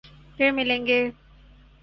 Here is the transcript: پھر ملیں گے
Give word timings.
پھر 0.37 0.51
ملیں 0.51 0.85
گے 0.87 0.99